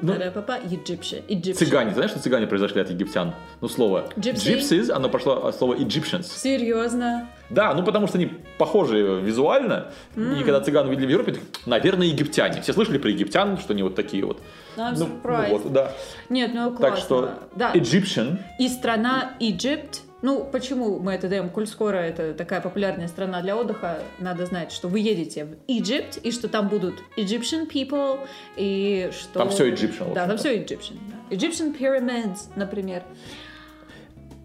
[0.02, 1.24] Ну, Папа, Egyptian.
[1.26, 1.54] Egyptian.
[1.54, 3.32] цыгане, знаешь, что цыгане произошли от египтян?
[3.62, 4.58] Ну, слово Gypsy.
[4.58, 6.24] gypsies, оно пошло от слова Egyptians.
[6.24, 7.30] Серьезно?
[7.48, 8.26] Да, ну потому что они
[8.58, 9.86] похожи визуально.
[10.14, 12.60] И когда цыган увидели в Европе, так, наверное, египтяне.
[12.60, 14.42] Все слышали про египтян, что они вот такие вот.
[14.76, 15.48] I'm Ну, surprised.
[15.50, 15.92] вот, да.
[16.28, 16.90] Нет, ну классно.
[16.90, 20.00] Так что Да, Egyptian, и страна Egypt.
[20.22, 21.50] Ну, почему мы это даем?
[21.50, 26.20] Коль скоро это такая популярная страна для отдыха, надо знать, что вы едете в Egypt,
[26.22, 28.18] и что там будут Egyptian people,
[28.56, 29.38] и что...
[29.40, 30.96] Там всё Egyptian, Да, там все Egyptian.
[31.30, 31.36] да.
[31.36, 33.02] Egyptian pyramids, например.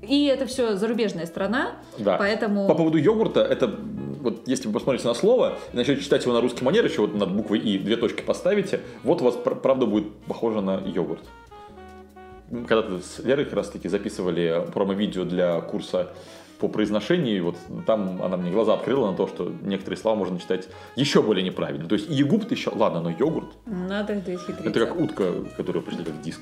[0.02, 2.18] И это все зарубежная страна, да.
[2.18, 2.68] поэтому...
[2.68, 3.68] По поводу йогурта, это
[4.22, 7.16] вот если вы посмотрите на слово и начнете читать его на русский манер, еще вот
[7.16, 11.22] над буквой И две точки поставите, вот у вас пр- правда будет похоже на йогурт.
[12.52, 16.10] Когда-то с Лерой как раз таки записывали промо-видео для курса
[16.60, 17.56] по произношению, вот
[17.88, 21.88] там она мне глаза открыла на то, что некоторые слова можно читать еще более неправильно.
[21.88, 24.70] То есть егупт еще, ладно, но йогурт, Надо это хитриться.
[24.70, 26.42] это как утка, которую прочитали как диск.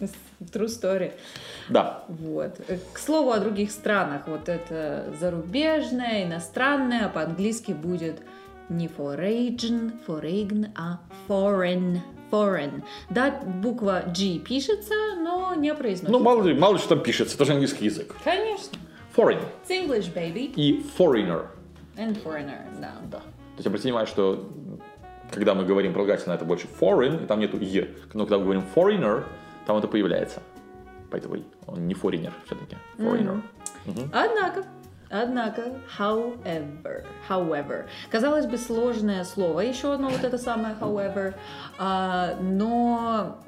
[0.40, 1.12] True story.
[1.68, 2.60] Да, Вот.
[2.68, 4.22] Э, К слову о других странах.
[4.26, 8.22] Вот это зарубежное, иностранное, а по-английски будет
[8.68, 11.98] не foreign, foreign, а foreign.
[12.30, 12.82] Foreign.
[13.10, 16.10] Да, буква G пишется, но не произносится.
[16.12, 18.14] ну мало ли, мало ли что там пишется, это же английский язык.
[18.24, 18.78] Конечно.
[19.16, 20.52] Foreign It's English, baby.
[20.56, 21.46] и foreigner.
[21.96, 22.92] And foreigner, да.
[23.10, 23.22] Да.
[23.56, 24.48] есть обратите внимание, что
[25.32, 27.88] когда мы говорим прилагательное, это больше foreign, и там нету «е».
[28.12, 29.24] Но когда мы говорим foreigner,
[29.66, 30.42] там это появляется.
[31.10, 31.36] Поэтому
[31.66, 32.76] он не foreigner все-таки.
[32.98, 33.40] Foreigner.
[33.86, 34.10] Мгм.
[34.12, 34.64] Однако,
[35.10, 37.86] однако, however, however.
[38.10, 41.34] Казалось бы, сложное слово, еще одно вот это самое however,
[41.78, 43.38] а, но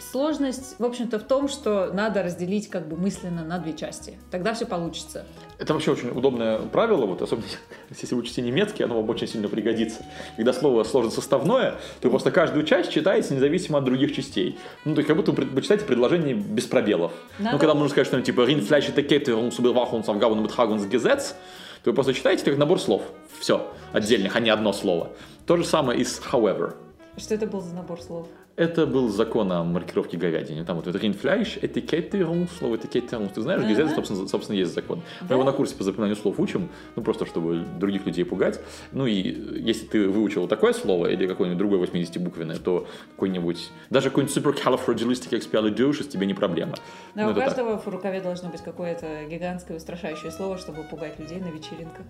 [0.00, 4.18] сложность, в общем-то, в том, что надо разделить как бы мысленно на две части.
[4.30, 5.26] Тогда все получится.
[5.58, 7.46] Это вообще очень удобное правило, вот, особенно
[7.90, 10.04] если вы учите немецкий, оно вам очень сильно пригодится.
[10.36, 14.58] Когда слово сложно составное, то вы просто каждую часть читаете независимо от других частей.
[14.84, 17.12] Ну, то есть как будто вы читаете предложение без пробелов.
[17.38, 21.34] Надо- Ну, когда нужно сказать что-нибудь типа «Rindfleisch ist Kette, uns Überwachungsaufgaben und Betragungsgesetz»,
[21.82, 23.02] то вы просто читаете как набор слов.
[23.40, 25.10] Все, отдельных, а не одно слово.
[25.46, 26.74] То же самое и с «however».
[27.16, 28.26] Что это был за набор слов?
[28.56, 30.64] Это был закон о маркировке говядины.
[30.64, 33.28] Там вот это Rindfleisch, Etikettierung, слово Etikettierung.
[33.34, 33.94] Ты знаешь, Ага.
[33.96, 35.02] собственно, собственно, есть закон.
[35.22, 35.34] Мы Да?
[35.34, 38.60] его на курсе по запоминанию слов учим, ну, просто чтобы других людей пугать.
[38.92, 39.12] Ну, и
[39.60, 42.86] если ты выучил такое слово или какое-нибудь другое 80-буквенное, то
[43.16, 46.74] какой-нибудь, даже какой-нибудь supercalifragilisticexpialidocious тебе не проблема.
[47.16, 47.48] Да, Ну, у это так.
[47.48, 52.06] каждого в рукаве должно быть какое-то гигантское устрашающее слово, чтобы пугать людей на вечеринках.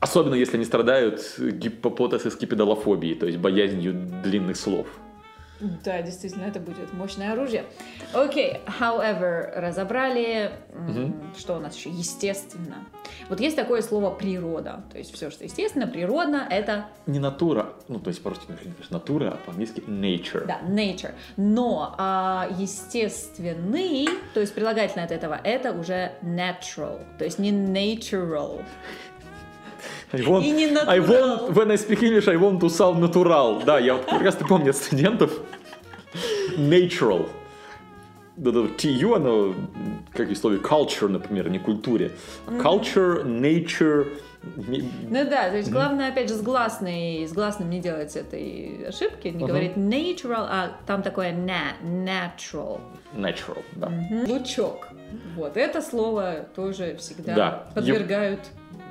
[0.00, 4.86] Особенно, если они страдают гипопотез скипидолофобией, то есть боязнью длинных слов.
[5.84, 7.64] Да, действительно, это будет мощное оружие.
[8.12, 10.50] Окей, however, разобрали.
[10.72, 11.90] М, Что у нас еще?
[11.90, 12.76] Естественно.
[13.28, 14.84] Вот есть такое слово природа.
[14.92, 18.46] То есть все, что естественно, природно, это Не натура, ну, то есть по-русски,
[18.90, 20.46] натура, а по-английски nature.
[20.46, 21.12] да, nature.
[21.36, 27.00] Но а, естественный, то есть прилагательное от этого, это уже natural.
[27.18, 28.62] То есть не natural.
[30.12, 31.08] I want, И не I natural.
[31.08, 33.64] want, when I speak English, I want to sound natural.
[33.64, 35.32] Да, я вот прекрасно помню студентов.
[36.56, 37.28] Natural.
[38.36, 39.54] TU, оно,
[40.12, 42.12] как и в слове culture, например, не культуре.
[42.46, 44.08] Culture, nature,
[44.42, 49.28] Ну да, то есть главное, опять же, с гласной, с гласным не делать этой ошибки,
[49.28, 52.80] не говорить natural, а там такое na, natural.
[53.14, 53.92] natural, да.
[54.26, 54.88] Лучок.
[55.36, 57.66] Вот, это слово тоже всегда Да.
[57.74, 58.40] подвергают.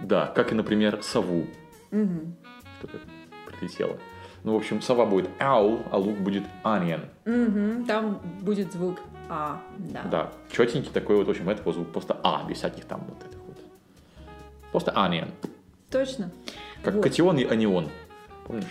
[0.03, 1.45] Да, как и, например, сову.
[1.91, 2.35] Мгм.
[2.79, 2.97] Что-то
[3.45, 3.97] прилетело.
[4.43, 7.05] Ну, в общем, сова будет owl, а лук будет onion.
[7.25, 7.85] Мгм.
[7.85, 10.01] Там будет звук А, да.
[10.11, 13.39] Да, четенький такой вот, в общем, это звук просто А, без всяких там вот этих
[13.47, 13.57] вот.
[14.71, 15.29] Просто onion.
[15.89, 16.29] Точно.
[16.83, 17.03] Как Вот.
[17.03, 17.87] катион и анион.
[18.45, 18.65] Помнишь?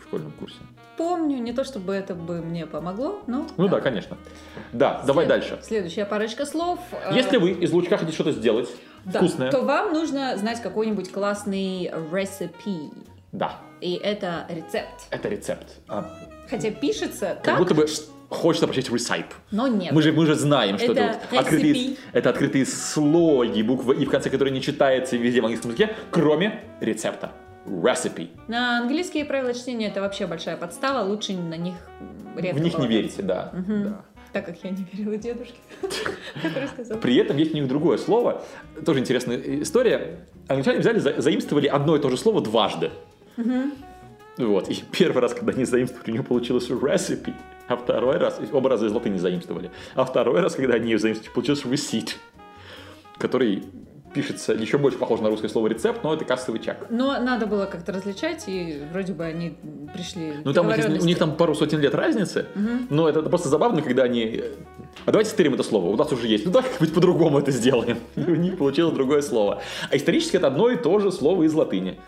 [0.00, 0.56] В школьном курсе.
[0.96, 3.46] Помню, не то чтобы это бы мне помогло, но...
[3.56, 4.16] Ну да, конечно.
[4.72, 5.58] Да, давай След- дальше.
[5.62, 6.80] Следующая парочка слов.
[6.90, 8.68] э, Если вы из лучка хотите что-то сделать
[9.04, 12.90] да, вкусное, то вам нужно знать какой-нибудь классный recipe.
[13.32, 15.06] да, И это рецепт.
[15.10, 15.66] это рецепт.
[15.88, 16.10] А,
[16.50, 17.86] Хотя пишется как так, будто бы
[18.30, 19.32] хочется прочесть recipe.
[19.50, 19.92] но нет.
[19.92, 24.04] Мы же, мы же знаем, что Это это, вот открытые, это открытые слоги, буквы И,
[24.06, 27.32] в конце которой не читается везде в английском языке, кроме рецепта.
[27.66, 28.28] Recipe.
[28.48, 31.74] На английские правила чтения это вообще большая подстава, лучше на них
[32.36, 33.50] редко в них не верите, да.
[33.52, 33.84] Мгм.
[33.84, 34.04] да.
[34.32, 35.54] Так как я не верила дедушке,
[36.42, 36.98] который сказал.
[36.98, 38.42] При этом есть у них другое слово.
[38.84, 40.26] Тоже интересная история.
[40.48, 42.90] Англичане взяли, за- заимствовали одно и то же слово дважды.
[44.38, 44.68] Вот.
[44.68, 47.34] И первый раз, когда они заимствовали, у них получилось recipe.
[47.66, 49.70] А второй раз, оба раза из латыни заимствовали.
[49.94, 52.14] А второй раз, когда они ее заимствовали, получился receipt,
[53.18, 53.64] который
[54.14, 56.86] пишется еще больше похож на русское слово рецепт, но это кассовый чек.
[56.88, 59.58] Но надо было как-то различать, и вроде бы они
[59.92, 62.46] пришли Ну, там у них, у них там пару сотен лет разницы,
[62.90, 64.42] но это, это просто забавно, когда они...
[65.04, 66.46] А давайте стерим это слово, у нас уже есть.
[66.46, 67.98] Ну, давай как-нибудь по-другому это сделаем.
[68.16, 69.60] И у них получилось другое слово.
[69.90, 71.98] А исторически это одно и то же слово из латыни.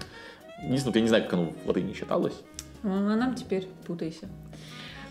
[0.62, 2.40] Не знаю, я не знаю, как оно в латыни считалось.
[2.82, 4.28] Ну, а нам теперь путайся.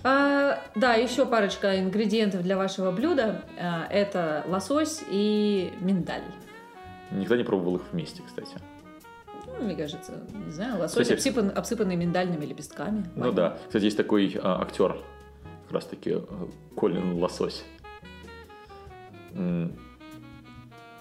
[0.04, 3.44] А, да, еще парочка ингредиентов для вашего блюда.
[3.60, 6.24] А, это лосось и миндаль.
[7.12, 8.56] Никогда не пробовал их вместе, кстати.
[9.48, 10.14] Ну, мне кажется,
[10.46, 13.06] не знаю, лосось Кстати, обсыпан, обсыпанный миндальными лепестками.
[13.16, 13.58] Ну да.
[13.68, 14.98] Кстати, есть такой а, актер,
[15.64, 16.22] как раз таки э,
[16.76, 17.64] Колин Лосось.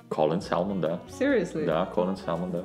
[0.08, 1.00] Колин Салмон, да.
[1.08, 1.64] Seriously?
[1.64, 2.64] Да, Колин Салмон, да.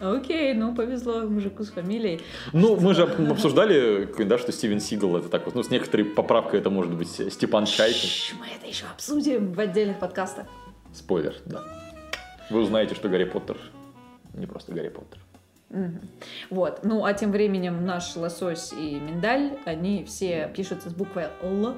[0.00, 2.20] Окей, ну повезло мужику с фамилией.
[2.52, 6.06] Ну, мы же об- обсуждали, да, что Стивен Сигал это так вот, ну, с некоторой
[6.06, 8.08] поправкой это может быть Степан Чайкин.
[8.08, 10.46] Шш, мы это еще обсудим в отдельных подкастах.
[10.92, 11.62] Спойлер, да.
[12.50, 13.56] Вы узнаете, что Гарри Поттер
[14.34, 15.18] не просто Гарри Поттер.
[16.50, 16.80] Вот.
[16.82, 21.74] Ну, а тем временем наш лосось и миндаль, они все пишутся с буквой Л,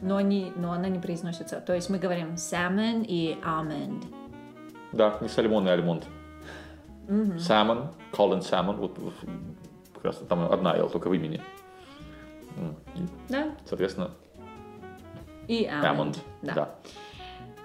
[0.00, 1.60] но, они, но она не произносится.
[1.60, 4.04] То есть мы говорим salmon и almond.
[4.92, 6.04] Да, не сальмон и альмонд.
[7.08, 9.14] Salmon, Colin Salmon, вот вот,
[9.94, 11.40] как раз там одна L, только в имени.
[13.28, 13.54] Да?
[13.66, 14.10] Соответственно,
[15.48, 15.66] И.
[15.66, 16.18] Almond.
[16.42, 16.54] Да.
[16.54, 16.74] Да.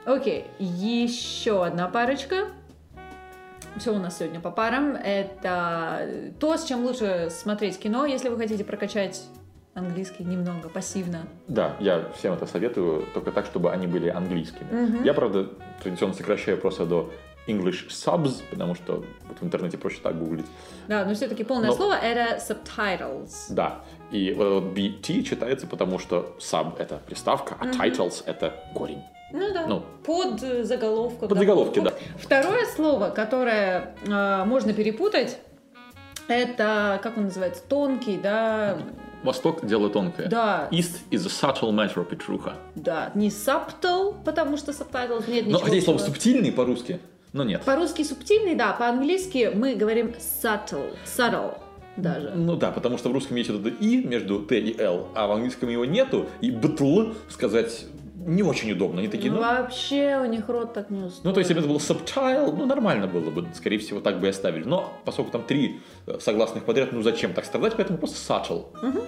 [0.06, 2.47] Окей, еще одна парочка.
[3.78, 4.95] все у нас сегодня по парам.
[4.95, 9.23] Это то, с чем лучше смотреть кино, если вы хотите прокачать
[9.73, 11.28] английский немного, пассивно.
[11.47, 15.04] Да, я всем это советую, только так, чтобы они были английскими.
[15.06, 15.50] Я, правда,
[15.84, 17.12] традиционно сокращаю просто до
[17.47, 20.45] English subs, потому что вот в интернете проще так гуглить.
[20.88, 23.31] Да, но все-таки полное Но- слово это subtitles.
[23.49, 23.79] Да,
[24.12, 29.01] и вот этот BT читается, потому что sub— это приставка, а titles— это корень.
[29.33, 29.83] Ну да, Ну.
[30.05, 31.27] под заголовком.
[31.27, 31.93] Под заголовки, да.
[32.17, 35.38] Второе слово, которое э, можно перепутать,
[36.27, 38.77] это, как он называется, тонкий, да,
[39.23, 40.27] Восток— дело тонкое.
[40.29, 42.53] да, East is a subtle matter, Петруха.
[42.75, 45.60] да, не subtle, потому что subtitles нет Но ничего.
[45.60, 46.99] хотя есть слово субтильный по-русски,
[47.38, 47.63] но нет.
[47.63, 51.58] По-русски субтильный, да, по-английски мы говорим subtle, subtle
[51.95, 52.32] даже.
[52.36, 55.28] Ну да, потому что в русском есть вот это «и» между «т» и «л», а
[55.28, 57.86] в английском его нету, и «бтл» сказать
[58.28, 59.00] не очень удобно.
[59.00, 61.21] Они такие, ну, Вообще у них рот так не устроен.
[61.23, 64.19] Ну, то есть, если бы это был subtile, ну, нормально было бы, скорее всего, так
[64.19, 64.65] бы и оставили.
[64.65, 68.65] Но, поскольку там три э, согласных подряд, ну, зачем так страдать, поэтому просто subtle.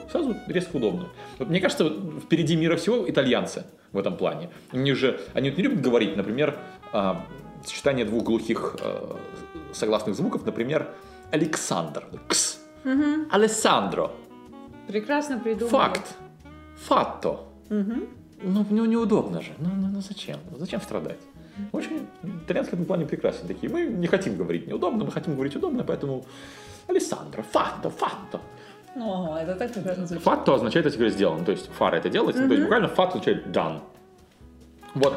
[0.09, 1.09] Сразу резко удобно.
[1.37, 4.51] Вот, мне кажется, вот впереди мира всего итальянцы в этом плане.
[4.71, 6.57] Они же, они вот не любят говорить, например,
[6.93, 7.25] а,
[7.65, 9.15] сочетание двух глухих э,
[9.73, 10.89] согласных звуков, например,
[11.31, 12.59] Александр, кс,
[13.31, 14.11] Алессандро,
[14.87, 15.69] Прекрасно придумали.
[15.71, 16.15] факт,
[16.77, 17.39] фатто.
[17.69, 19.51] Ну, ну, неудобно же.
[19.59, 20.37] Ну, ну, ну зачем?
[20.51, 21.19] Ну, Зачем страдать?
[21.73, 23.71] В общем, итальянцы в этом плане прекрасны такие.
[23.71, 26.25] Мы не хотим говорить неудобно, мы хотим говорить удобно, поэтому
[26.87, 28.39] Алессандро, фатто, фатто.
[28.95, 30.23] О, это так прекрасно звучит.
[30.23, 31.45] Фатто означает, я тебе сделано.
[31.45, 33.81] То есть фара это делать, ну, то есть буквально фатто означает done.
[34.95, 35.13] Вот.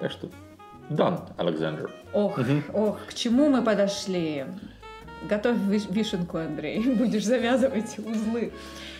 [0.00, 0.28] Так что
[0.90, 1.90] done, Александр.
[2.12, 2.38] Ох,
[2.72, 4.44] ох, к чему мы подошли?
[5.28, 6.80] Готовь виш- вишенку, Андрей.
[6.96, 8.52] Будешь завязывать узлы.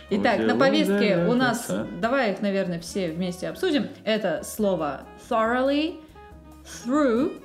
[0.08, 1.70] Итак, на повестке у нас,
[2.00, 3.88] давай их, наверное, все вместе обсудим.
[4.04, 5.96] Это слово thoroughly,
[6.64, 7.40] through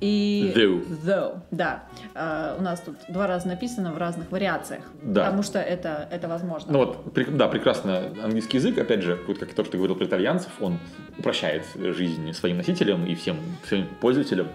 [0.00, 0.86] и Though.
[1.04, 1.40] though.
[1.50, 1.84] Да,
[2.14, 5.24] А, у нас тут два раза написано в разных вариациях, Да.
[5.24, 6.72] потому что это, это возможно.
[6.72, 10.04] Ну вот, да, прекрасно английский язык, опять же, вот как то, что ты говорил про
[10.06, 10.78] итальянцев, он
[11.18, 14.48] упрощает жизнь своим носителям и всем своим пользователям.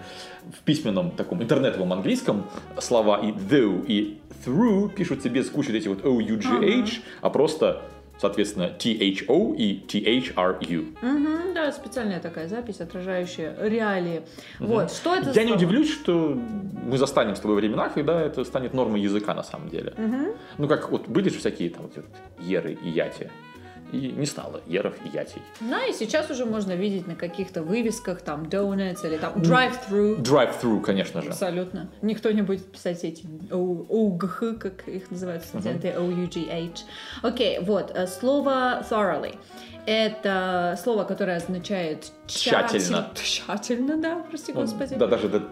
[0.58, 2.46] В письменном таком интернетовом английском
[2.78, 7.82] слова и though, и through пишутся без кучи вот этих вот O-U-G-H, а просто,
[8.24, 10.84] соответственно, T-H-O и T-H-R-U.
[11.02, 14.22] Мгм, да, специальная такая запись, отражающая реалии.
[14.58, 15.56] Вот, что это Я не слово?
[15.58, 16.40] удивлюсь, что
[16.90, 19.92] мы застанем с тобой времена, когда это станет нормой языка на самом деле.
[20.56, 22.04] Ну, как вот были же всякие там вот,
[22.40, 23.30] еры и яти.
[23.94, 25.40] И не стало еров и ятей.
[25.60, 30.20] Да, и сейчас уже можно видеть на каких-то вывесках, там, donuts или там drive-through.
[30.22, 31.28] Drive-through, конечно же.
[31.28, 31.88] Абсолютно.
[32.02, 36.84] Никто не будет писать эти OGH, как их называют студенты, O-U-G-H.
[37.22, 39.36] Окей, вот, э, слово thoroughly.
[39.86, 43.10] Это слово, которое означает Тщательно.
[43.14, 44.94] тщатель- Тщательно, да, прости Ну, господи.
[44.94, 45.42] Да, даже это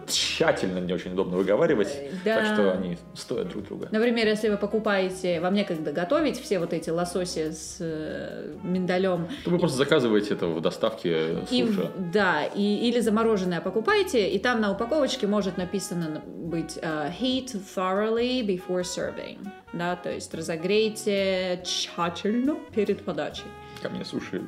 [0.43, 1.89] тщательно не очень удобно выговаривать.
[2.25, 2.35] да.
[2.43, 3.87] Так что они стоят друг друга.
[3.91, 9.49] Например, если вы покупаете, вам некогда готовить все вот эти лососи с э, миндалем, То
[9.51, 11.89] вы просто заказываете это в доставке И, суши.
[12.13, 18.41] да, и, или замороженное покупаете, и там на упаковочке может написано быть э, heat thoroughly
[18.45, 19.37] before serving.
[19.73, 23.45] Да, то есть разогрейте тщательно перед подачей.
[23.81, 24.41] Ко мне суши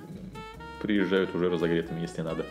[0.82, 2.46] приезжают уже разогретыми, если надо.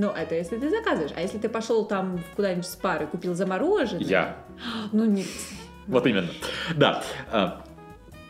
[0.00, 1.10] Ну, это если ты заказываешь.
[1.16, 4.04] А если ты пошел там куда-нибудь в спар и купил замороженное?
[4.04, 4.36] Я.
[4.92, 5.26] Ну, нет.
[5.88, 6.28] Вот именно.
[6.76, 7.02] Да.
[7.32, 7.64] А,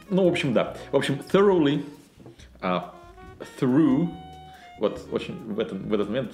[0.09, 0.79] ну, в общем, да.
[0.93, 1.85] В общем, thoroughly,
[2.63, 2.95] а,
[3.61, 4.09] through,
[4.81, 6.33] вот очень в, этом, в этот момент,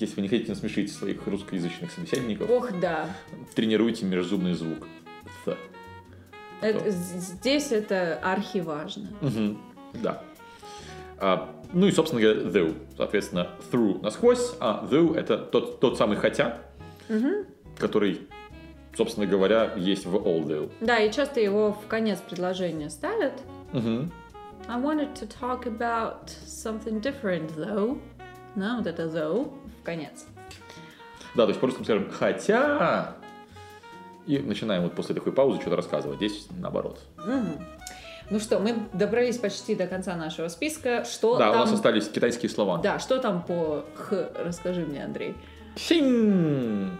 [0.00, 3.10] если вы не хотите насмешить своих русскоязычных собеседников, Ох, да.
[3.54, 4.86] тренируйте межзубный звук.
[5.44, 5.58] Th.
[6.62, 9.08] Это- здесь это архиважно.
[9.20, 9.58] Мгм.
[10.02, 10.22] Да.
[11.18, 12.74] А, ну и, собственно говоря, though.
[12.96, 16.58] Соответственно, through насквозь, а though это тот, тот самый хотя,
[17.78, 18.28] который,
[18.96, 20.70] собственно говоря, есть в although.
[20.80, 23.34] Да, и часто его в конец предложения ставят.
[23.72, 24.10] Мгм.
[24.66, 28.00] I wanted to talk about something different, though.
[28.54, 30.26] Да, вот это though в конец.
[31.34, 33.16] Да, то есть по-русски мы скажем «хотя...»
[34.26, 36.16] И начинаем вот после такой паузы что-то рассказывать.
[36.16, 37.00] Здесь наоборот.
[38.30, 41.04] Ну что, мы добрались почти до конца нашего списка.
[41.04, 41.60] Что да, у там...
[41.62, 42.78] нас остались китайские слова.
[42.78, 44.30] Да, что там по х?
[44.38, 45.34] Расскажи мне, Андрей.
[45.76, 46.90] Синь!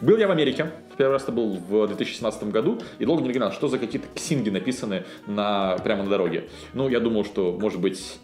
[0.00, 0.70] Был я в Америке.
[0.96, 2.80] Первый раз это был в 2017 году.
[2.98, 6.48] И долго не понимал, что за какие-то ксинги написаны на, прямо на дороге.
[6.74, 8.18] Ну, я думал, что, может быть,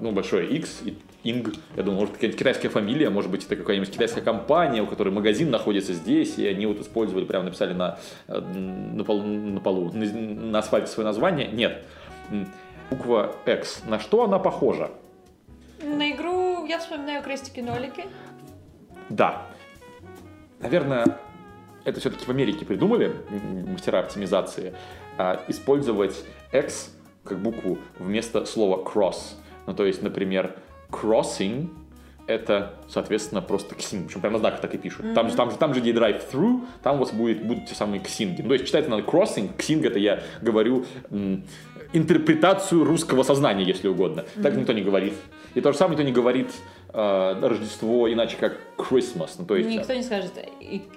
[0.00, 1.54] ну, большое X и Инг.
[1.76, 5.50] Я думал, может, какая-нибудь китайская фамилия, может быть, это какая-нибудь китайская компания, у которой магазин
[5.50, 10.04] находится здесь, и они вот использовали, прямо написали на, э, на, полу, на полу, на,
[10.06, 11.48] на асфальте свое название.
[11.48, 11.82] Нет.
[12.90, 13.82] Буква X.
[13.86, 14.90] На что она похожа?
[15.82, 18.04] На игру я вспоминаю крестики-нолики.
[19.08, 19.46] Да.
[20.60, 21.18] Наверное,
[21.84, 23.14] это все-таки в Америке придумали,
[23.66, 24.74] мастера оптимизации,
[25.16, 29.36] а, использовать X как букву вместо слова cross.
[29.66, 30.56] Ну, то есть, например,
[30.90, 31.70] crossing
[32.26, 34.06] это, соответственно, просто ксинг.
[34.06, 35.04] Причем прямо на знаках так и пишут.
[35.04, 35.14] Mm-hmm.
[35.14, 38.00] Там, же, там, же, там же где drive-through, там у вас будет, будут те самые
[38.00, 38.42] ксинги.
[38.42, 41.44] Ну, то есть читается надо crossing, ксинг это я говорю м,
[41.92, 44.20] интерпретацию русского сознания, если угодно.
[44.20, 44.42] Mm-hmm.
[44.42, 45.14] Так никто не говорит.
[45.54, 46.50] И то же самое никто не говорит
[46.92, 49.30] э, Рождество иначе как Christmas.
[49.38, 50.32] Ну, то есть, Никто не скажет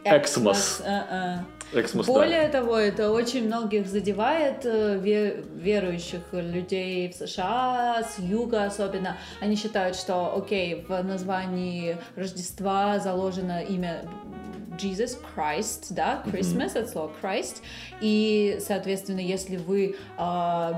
[0.03, 0.83] Xmas.
[0.85, 1.39] Uh-uh.
[1.73, 2.59] Xmas, Более да.
[2.59, 9.17] того, это очень многих задевает э, ве- верующих людей в США, с юга особенно.
[9.41, 14.03] Они считают, что, окей, в названии Рождества заложено имя
[14.77, 17.57] Jesus Christ, да, Christmas, от слова Christ,
[18.01, 20.71] и, соответственно, если вы э,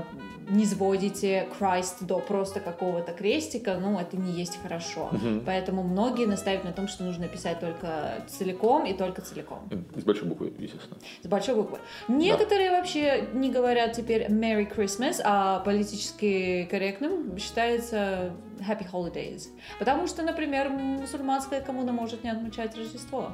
[0.48, 5.10] не сводите Christ до просто какого-то крестика, ну, это не есть хорошо.
[5.44, 9.68] Поэтому многие настаивают на том, что нужно писать только целиком и только целиком.
[9.94, 10.96] С большой буквы, естественно.
[11.22, 11.78] С большой буквы.
[12.08, 19.48] Некоторые вообще не говорят теперь Merry Christmas, а политически корректным считается Happy Holidays.
[19.78, 23.32] Потому что, например, мусульманская коммуна может не отмечать Рождество.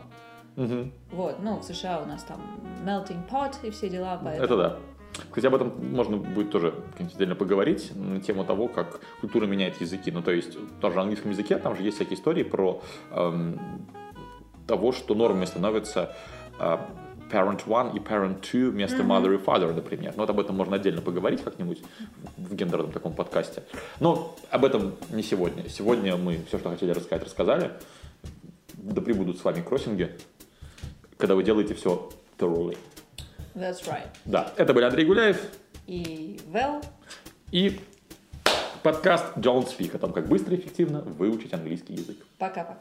[0.57, 0.93] Мгм.
[1.11, 2.41] Вот, ну, в США у нас там
[2.85, 4.45] melting pot и все дела, поэтому...
[4.45, 4.79] Это да.
[5.29, 10.11] Кстати, об этом можно будет тоже отдельно поговорить, на тему того, как культура меняет языки.
[10.11, 13.59] Ну, то есть, тоже в английском языке, там же есть всякие истории про эм,
[14.67, 16.15] того, что нормой становится
[16.59, 16.79] э,
[17.31, 20.13] parent one и parent two вместо mother и father, например.
[20.17, 21.83] Но вот об этом можно отдельно поговорить как-нибудь
[22.37, 23.65] в гендерном таком подкасте.
[24.01, 25.69] Но об этом не сегодня.
[25.69, 27.73] Сегодня мы все, что хотели рассказать, рассказали.
[28.75, 30.11] Да прибудут с вами кроссинги,
[31.17, 32.77] когда вы делаете все thoroughly.
[33.55, 34.07] That's right.
[34.25, 35.39] Да, это был Андрей Гуляев
[35.87, 36.85] И well,
[37.51, 37.81] и
[38.83, 42.17] подкаст Don't Speak о том, как быстро и эффективно выучить английский язык.
[42.39, 42.81] пока-пока.